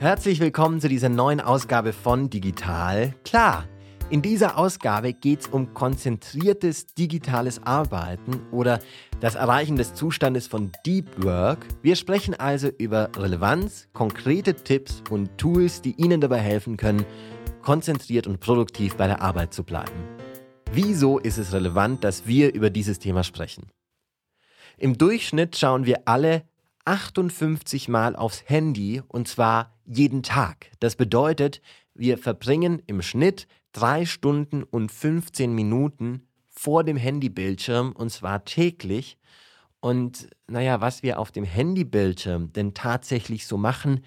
[0.00, 3.66] Herzlich willkommen zu dieser neuen Ausgabe von Digital Klar.
[4.10, 8.78] In dieser Ausgabe geht es um konzentriertes digitales Arbeiten oder
[9.18, 11.66] das Erreichen des Zustandes von Deep Work.
[11.82, 17.04] Wir sprechen also über Relevanz, konkrete Tipps und Tools, die Ihnen dabei helfen können,
[17.62, 19.90] konzentriert und produktiv bei der Arbeit zu bleiben.
[20.70, 23.66] Wieso ist es relevant, dass wir über dieses Thema sprechen?
[24.76, 26.44] Im Durchschnitt schauen wir alle
[26.84, 30.70] 58 Mal aufs Handy und zwar jeden Tag.
[30.80, 31.60] Das bedeutet,
[31.94, 39.18] wir verbringen im Schnitt drei Stunden und 15 Minuten vor dem Handybildschirm und zwar täglich.
[39.80, 44.04] Und naja, was wir auf dem Handybildschirm denn tatsächlich so machen,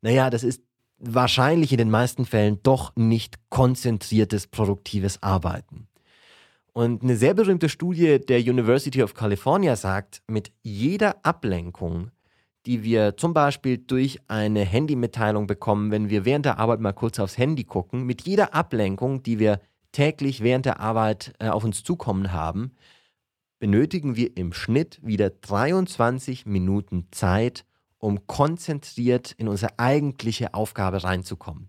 [0.00, 0.62] naja, das ist
[0.98, 5.88] wahrscheinlich in den meisten Fällen doch nicht konzentriertes, produktives Arbeiten.
[6.72, 12.10] Und eine sehr berühmte Studie der University of California sagt, mit jeder Ablenkung
[12.66, 17.18] die wir zum Beispiel durch eine Handymitteilung bekommen, wenn wir während der Arbeit mal kurz
[17.18, 19.60] aufs Handy gucken, mit jeder Ablenkung, die wir
[19.92, 22.72] täglich während der Arbeit äh, auf uns zukommen haben,
[23.58, 27.64] benötigen wir im Schnitt wieder 23 Minuten Zeit,
[27.98, 31.68] um konzentriert in unsere eigentliche Aufgabe reinzukommen.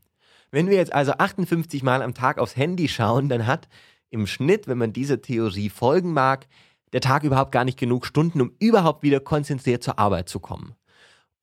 [0.51, 3.67] Wenn wir jetzt also 58 Mal am Tag aufs Handy schauen, dann hat
[4.09, 6.47] im Schnitt, wenn man dieser Theorie folgen mag,
[6.93, 10.75] der Tag überhaupt gar nicht genug Stunden, um überhaupt wieder konzentriert zur Arbeit zu kommen.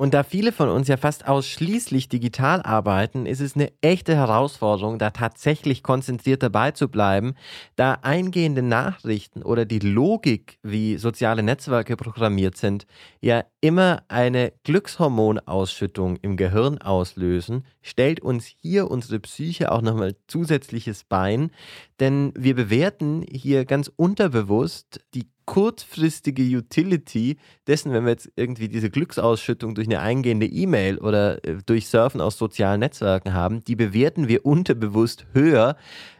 [0.00, 5.00] Und da viele von uns ja fast ausschließlich digital arbeiten, ist es eine echte Herausforderung,
[5.00, 7.34] da tatsächlich konzentriert dabei zu bleiben,
[7.74, 12.86] da eingehende Nachrichten oder die Logik, wie soziale Netzwerke programmiert sind,
[13.20, 21.02] ja immer eine Glückshormonausschüttung im Gehirn auslösen, stellt uns hier unsere Psyche auch nochmal zusätzliches
[21.02, 21.50] Bein,
[21.98, 28.90] denn wir bewerten hier ganz unterbewusst die kurzfristige Utility dessen, wenn wir jetzt irgendwie diese
[28.90, 34.28] Glücksausschüttung durch eine eingehende E-Mail oder äh, durch Surfen aus sozialen Netzwerken haben, die bewerten
[34.28, 35.76] wir unterbewusst höher,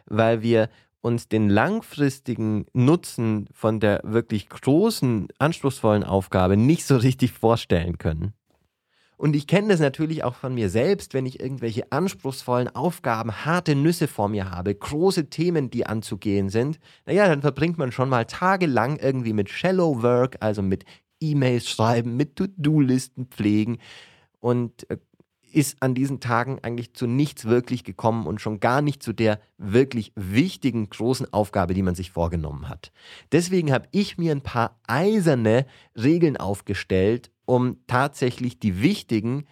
[0.07, 0.67] weil wir
[1.01, 8.33] uns den langfristigen Nutzen von der wirklich großen, anspruchsvollen Aufgabe nicht so richtig vorstellen können.
[9.19, 13.75] Und ich kenne das natürlich auch von mir selbst, wenn ich irgendwelche anspruchsvollen Aufgaben, harte
[13.75, 16.79] Nüsse vor mir habe, große Themen, die anzugehen sind.
[17.05, 20.85] Naja, dann verbringt man schon mal tagelang irgendwie mit Shallow Work, also mit
[21.19, 23.79] E-Mails schreiben, mit To-Do-Listen pflegen
[24.39, 24.95] und äh,
[25.51, 29.41] ist an diesen Tagen eigentlich zu nichts wirklich gekommen und schon gar nicht zu der
[29.57, 32.93] wirklich wichtigen großen Aufgabe, die man sich vorgenommen hat.
[33.33, 35.65] Deswegen habe ich mir ein paar eiserne
[35.95, 39.47] Regeln aufgestellt, um tatsächlich die wichtigen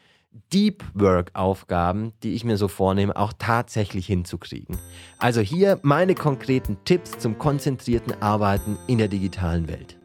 [0.54, 4.78] Deep Work Aufgaben, die ich mir so vornehme, auch tatsächlich hinzukriegen.
[5.18, 9.98] Also hier meine konkreten Tipps zum konzentrierten Arbeiten in der digitalen Welt.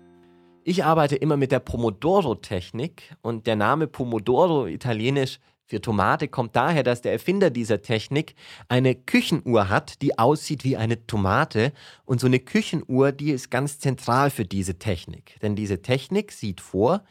[0.65, 6.83] Ich arbeite immer mit der Pomodoro-Technik und der Name Pomodoro italienisch für Tomate kommt daher,
[6.83, 8.35] dass der Erfinder dieser Technik
[8.69, 11.73] eine Küchenuhr hat, die aussieht wie eine Tomate.
[12.05, 15.41] Und so eine Küchenuhr, die ist ganz zentral für diese Technik.
[15.41, 17.05] Denn diese Technik sieht vor,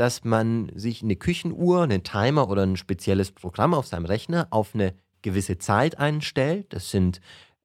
[0.00, 4.74] dass man sich eine Küchenuhr, einen Timer oder ein spezielles Programm auf seinem Rechner auf
[4.74, 6.72] eine gewisse Zeit einstellt.
[6.72, 7.20] Das sind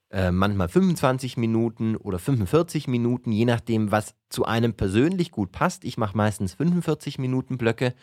[0.10, 5.86] äh, manchmal 25 Minuten oder 45 Minuten, je nachdem, was zu einem persönlich gut passt.
[5.86, 7.94] Ich mache meistens 45 Minuten Blöcke.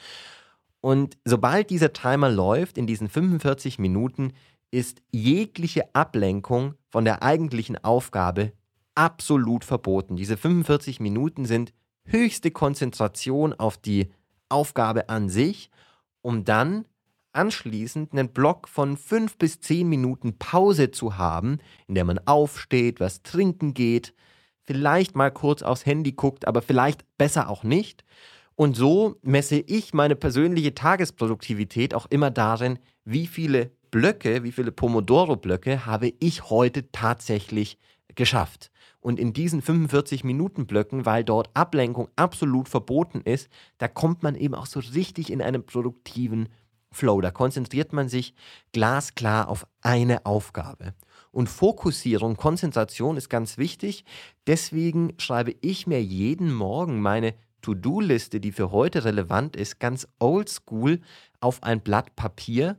[0.81, 4.33] Und sobald dieser Timer läuft, in diesen 45 Minuten,
[4.71, 8.53] ist jegliche Ablenkung von der eigentlichen Aufgabe
[8.95, 10.17] absolut verboten.
[10.17, 14.09] Diese 45 Minuten sind höchste Konzentration auf die
[14.53, 15.71] Aufgabe an sich,
[16.21, 16.85] um dann
[17.33, 23.01] anschließend einen Block von fünf bis zehn Minuten Pause zu haben, in der man aufsteht,
[23.01, 24.15] was trinken geht,
[24.65, 28.05] vielleicht mal kurz aufs Handy guckt, aber vielleicht besser auch nicht.
[28.55, 34.73] Und so messe ich meine persönliche Tagesproduktivität auch immer darin, wie viele Blöcke, wie viele
[34.73, 37.79] Pomodoro-Blöcke habe ich heute tatsächlich
[38.15, 38.72] geschafft.
[39.03, 43.49] Und in diesen 45 Minuten Blöcken, weil dort Ablenkung absolut verboten ist,
[43.79, 46.49] da kommt man eben auch so richtig in einen produktiven
[46.93, 47.21] Flow.
[47.21, 48.33] Da konzentriert man sich
[48.73, 50.95] glasklar auf eine Aufgabe.
[51.33, 54.05] Und Fokussierung, Konzentration ist ganz wichtig.
[54.47, 61.01] Deswegen schreibe ich mir jeden Morgen meine To-Do-Liste, die für heute relevant ist, ganz oldschool
[61.41, 62.77] auf ein Blatt Papier.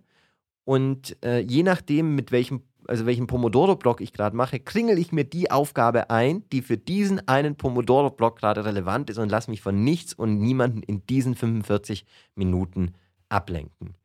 [0.65, 5.24] Und äh, je nachdem, mit welchem also welchen Pomodoro-Block ich gerade mache, kringel ich mir
[5.24, 9.83] die Aufgabe ein, die für diesen einen Pomodoro-Block gerade relevant ist und lasse mich von
[9.83, 12.94] nichts und niemanden in diesen 45 Minuten
[13.30, 13.95] ablenken.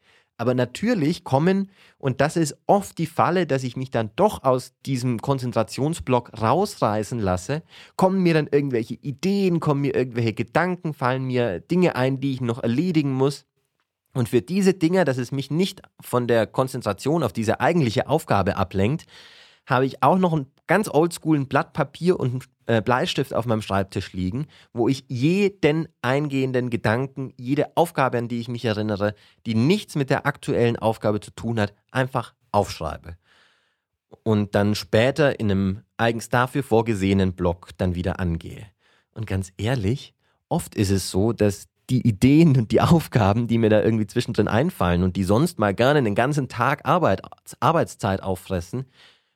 [0.41, 4.73] Aber natürlich kommen, und das ist oft die Falle, dass ich mich dann doch aus
[4.87, 7.65] diesem Konzentrationsblock rausreißen lasse,
[7.97, 12.41] kommen mir dann irgendwelche Ideen, kommen mir irgendwelche Gedanken, fallen mir Dinge ein, die ich
[12.41, 13.48] noch erledigen muss.
[14.19, 18.57] Und für diese Dinge, dass es mich nicht von der Konzentration auf diese eigentliche Aufgabe
[18.57, 19.07] ablenkt,
[19.65, 24.13] habe ich auch noch einen ganz oldschoolen Blatt Papier und äh, Bleistift auf meinem Schreibtisch
[24.15, 29.15] liegen, wo ich jeden eingehenden Gedanken, jede Aufgabe, an die ich mich erinnere,
[29.47, 33.17] die nichts mit der aktuellen Aufgabe zu tun hat, einfach aufschreibe.
[34.25, 38.67] Und dann später in einem eigens dafür vorgesehenen Blog dann wieder angehe.
[39.13, 40.13] Und ganz ehrlich,
[40.49, 44.49] oft ist es so, dass die Ideen und die Aufgaben, die mir da irgendwie zwischendrin
[44.49, 47.23] einfallen und die sonst mal gerne den ganzen Tag Arbeit,
[47.61, 48.87] Arbeitszeit auffressen,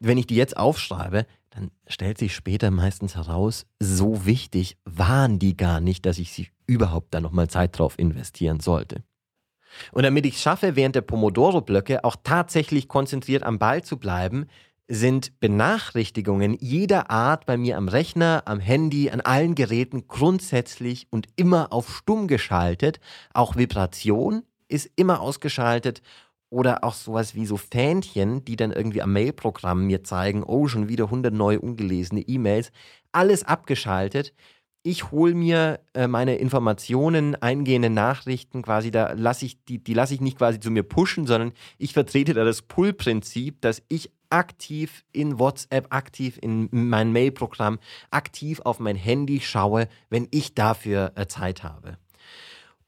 [0.00, 5.56] wenn ich die jetzt aufschreibe, dann stellt sich später meistens heraus, so wichtig waren die
[5.56, 9.02] gar nicht, dass ich sie überhaupt da nochmal Zeit drauf investieren sollte.
[9.90, 14.46] Und damit ich es schaffe, während der Pomodoro-Blöcke auch tatsächlich konzentriert am Ball zu bleiben,
[14.88, 21.28] sind Benachrichtigungen jeder Art bei mir am Rechner, am Handy, an allen Geräten grundsätzlich und
[21.36, 23.00] immer auf stumm geschaltet.
[23.32, 26.02] Auch Vibration ist immer ausgeschaltet
[26.50, 30.88] oder auch sowas wie so Fähnchen, die dann irgendwie am Mailprogramm mir zeigen, oh, schon
[30.88, 32.72] wieder 100 neue ungelesene E-Mails.
[33.10, 34.34] Alles abgeschaltet.
[34.82, 40.12] Ich hole mir äh, meine Informationen, eingehende Nachrichten quasi, da lasse ich die, die lasse
[40.12, 45.04] ich nicht quasi zu mir pushen, sondern ich vertrete da das Pull-Prinzip, dass ich aktiv
[45.12, 47.78] in WhatsApp, aktiv in mein Mailprogramm,
[48.10, 51.98] aktiv auf mein Handy schaue, wenn ich dafür äh, Zeit habe.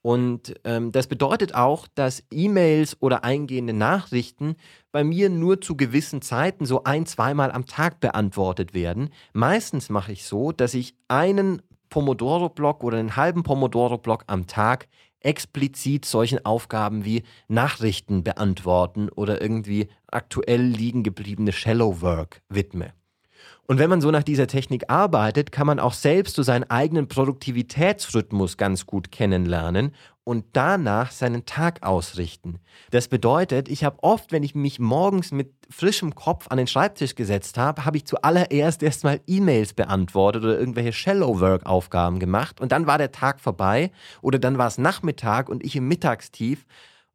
[0.01, 4.57] Und ähm, das bedeutet auch, dass E-Mails oder eingehende Nachrichten
[4.93, 9.09] bei mir nur zu gewissen Zeiten so ein, zweimal am Tag beantwortet werden.
[9.33, 14.89] Meistens mache ich so, dass ich einen Pomodoro-Block oder einen halben Pomodoro-Block am Tag
[15.25, 22.93] explizit solchen Aufgaben wie Nachrichten beantworten oder irgendwie aktuell liegen gebliebene Shallow Work widme.
[23.67, 27.09] Und wenn man so nach dieser Technik arbeitet, kann man auch selbst so seinen eigenen
[27.09, 29.95] Produktivitätsrhythmus ganz gut kennenlernen
[30.25, 32.59] und danach seinen Tag ausrichten.
[32.91, 37.15] Das bedeutet, ich habe oft, wenn ich mich morgens mit frischem Kopf an den Schreibtisch
[37.15, 42.99] gesetzt habe, habe ich zuallererst erstmal E-Mails beantwortet oder irgendwelche Shallow-Work-Aufgaben gemacht und dann war
[42.99, 43.91] der Tag vorbei
[44.23, 46.65] oder dann war es Nachmittag und ich im Mittagstief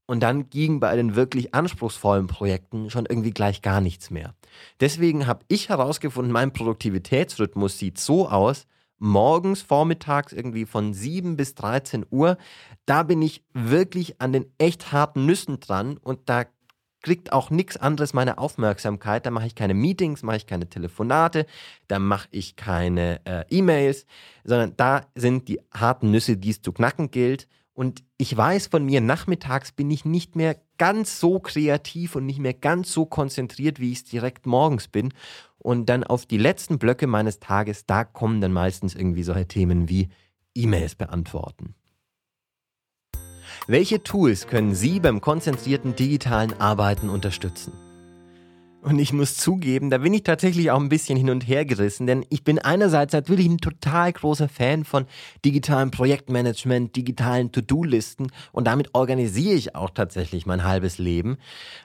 [0.05, 4.33] und dann ging bei den wirklich anspruchsvollen Projekten schon irgendwie gleich gar nichts mehr.
[4.79, 8.65] Deswegen habe ich herausgefunden, mein Produktivitätsrhythmus sieht so aus,
[8.99, 12.37] morgens, vormittags irgendwie von 7 bis 13 Uhr,
[12.85, 16.45] da bin ich wirklich an den echt harten Nüssen dran und da
[17.01, 19.25] kriegt auch nichts anderes meine Aufmerksamkeit.
[19.25, 21.45] Da mache ich keine Meetings, mache ich keine Telefonate,
[21.87, 24.05] da mache ich keine äh, E-Mails,
[24.43, 27.47] sondern da sind die harten Nüsse, die es zu knacken gilt.
[27.73, 32.39] Und ich weiß von mir, nachmittags bin ich nicht mehr ganz so kreativ und nicht
[32.39, 35.13] mehr ganz so konzentriert, wie ich es direkt morgens bin.
[35.59, 39.89] Und dann auf die letzten Blöcke meines Tages, da kommen dann meistens irgendwie solche Themen
[39.89, 40.09] wie
[40.55, 41.75] E-Mails beantworten.
[43.67, 47.73] Welche Tools können Sie beim konzentrierten digitalen Arbeiten unterstützen?
[48.81, 52.07] Und ich muss zugeben, da bin ich tatsächlich auch ein bisschen hin und her gerissen,
[52.07, 55.05] denn ich bin einerseits natürlich ein total großer Fan von
[55.43, 61.37] digitalem Projektmanagement, digitalen To-Do-Listen und damit organisiere ich auch tatsächlich mein halbes Leben.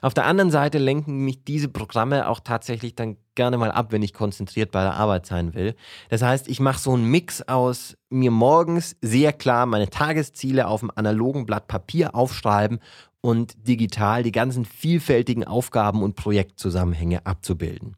[0.02, 4.02] Auf der anderen Seite lenken mich diese Programme auch tatsächlich dann gerne mal ab, wenn
[4.02, 5.74] ich konzentriert bei der Arbeit sein will.
[6.10, 10.78] Das heißt, ich mache so einen Mix aus mir morgens sehr klar meine Tagesziele auf
[10.78, 12.78] dem analogen Blatt Papier aufschreiben
[13.24, 17.96] und digital die ganzen vielfältigen Aufgaben und Projektzusammenhänge abzubilden.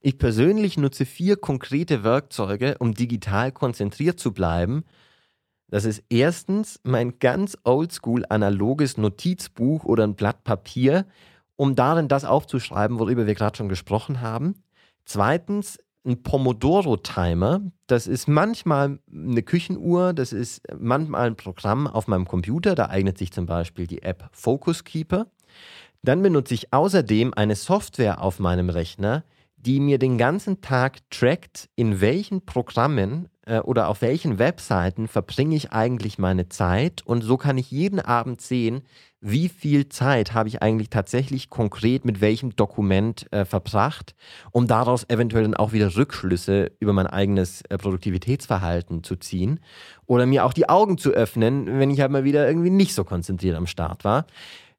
[0.00, 4.82] Ich persönlich nutze vier konkrete Werkzeuge, um digital konzentriert zu bleiben.
[5.68, 11.06] Das ist erstens mein ganz oldschool analoges Notizbuch oder ein Blatt Papier,
[11.54, 14.56] um darin das aufzuschreiben, worüber wir gerade schon gesprochen haben.
[15.04, 17.60] Zweitens ein Pomodoro-Timer.
[17.86, 22.74] Das ist manchmal eine Küchenuhr, das ist manchmal ein Programm auf meinem Computer.
[22.74, 25.26] Da eignet sich zum Beispiel die App Focus Keeper.
[26.02, 29.24] Dann benutze ich außerdem eine Software auf meinem Rechner,
[29.56, 35.56] die mir den ganzen Tag trackt, in welchen Programmen äh, oder auf welchen Webseiten verbringe
[35.56, 37.00] ich eigentlich meine Zeit.
[37.06, 38.82] Und so kann ich jeden Abend sehen,
[39.26, 44.14] wie viel Zeit habe ich eigentlich tatsächlich konkret mit welchem Dokument äh, verbracht,
[44.50, 49.60] um daraus eventuell dann auch wieder Rückschlüsse über mein eigenes äh, Produktivitätsverhalten zu ziehen
[50.04, 53.02] oder mir auch die Augen zu öffnen, wenn ich halt mal wieder irgendwie nicht so
[53.02, 54.26] konzentriert am Start war.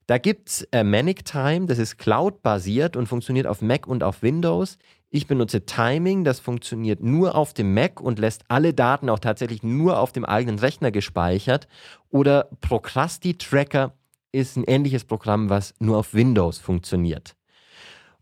[0.05, 4.21] Da gibt es äh, Manic Time, das ist Cloud-basiert und funktioniert auf Mac und auf
[4.21, 4.77] Windows.
[5.09, 9.63] Ich benutze Timing, das funktioniert nur auf dem Mac und lässt alle Daten auch tatsächlich
[9.63, 11.67] nur auf dem eigenen Rechner gespeichert.
[12.11, 13.93] Oder Procrasti Tracker,
[14.35, 17.35] ist ein ähnliches Programm, was nur auf Windows funktioniert.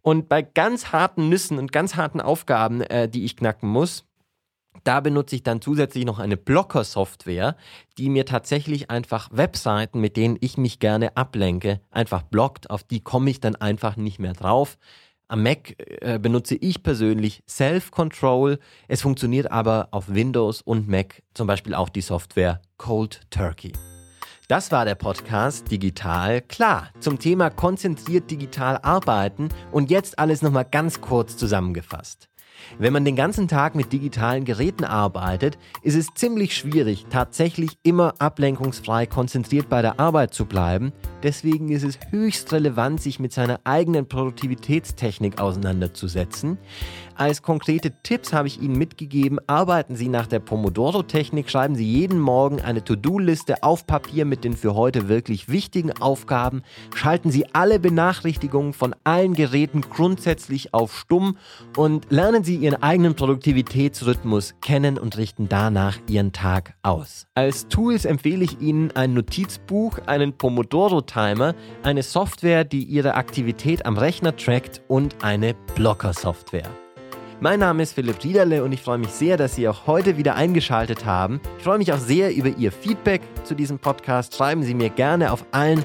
[0.01, 4.05] Und bei ganz harten Nüssen und ganz harten Aufgaben, äh, die ich knacken muss,
[4.83, 7.55] Da benutze ich dann zusätzlich noch eine Blocker-Software,
[7.97, 12.69] die mir tatsächlich einfach Webseiten, mit denen ich mich gerne ablenke, einfach blockt.
[12.69, 14.77] Auf die komme ich dann einfach nicht mehr drauf.
[15.29, 18.59] Am Mac äh, benutze ich persönlich Self-Control.
[18.87, 23.71] Es funktioniert aber auf Windows und Mac zum Beispiel auch die Software Cold Turkey.
[24.49, 30.67] Das war der Podcast Digital klar zum Thema konzentriert digital arbeiten und jetzt alles nochmal
[30.69, 32.27] ganz kurz zusammengefasst.
[32.77, 38.15] Wenn man den ganzen Tag mit digitalen Geräten arbeitet, ist es ziemlich schwierig, tatsächlich immer
[38.19, 40.91] ablenkungsfrei konzentriert bei der Arbeit zu bleiben.
[41.23, 46.57] Deswegen ist es höchst relevant, sich mit seiner eigenen Produktivitätstechnik auseinanderzusetzen.
[47.15, 52.19] Als konkrete Tipps habe ich Ihnen mitgegeben, arbeiten Sie nach der Pomodoro-Technik, schreiben Sie jeden
[52.19, 56.63] Morgen eine To-Do-Liste auf Papier mit den für heute wirklich wichtigen Aufgaben,
[56.95, 61.37] schalten Sie alle Benachrichtigungen von allen Geräten grundsätzlich auf Stumm
[61.77, 67.27] und lernen Sie Ihren eigenen Produktivitätsrhythmus kennen und richten danach Ihren Tag aus.
[67.35, 71.53] Als Tools empfehle ich Ihnen ein Notizbuch, einen Pomodoro-Timer,
[71.83, 76.82] eine Software, die Ihre Aktivität am Rechner trackt und eine Blocker-Software.
[77.43, 80.35] Mein Name ist Philipp Riederle und ich freue mich sehr, dass Sie auch heute wieder
[80.35, 81.41] eingeschaltet haben.
[81.57, 84.33] Ich freue mich auch sehr über Ihr Feedback zu diesem Podcast.
[84.33, 85.83] Schreiben Sie mir gerne auf allen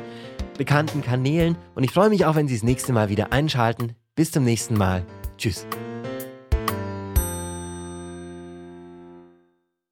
[0.57, 3.97] bekannten Kanälen und ich freue mich auch, wenn Sie das nächste Mal wieder einschalten.
[4.15, 5.05] Bis zum nächsten Mal.
[5.37, 5.67] Tschüss.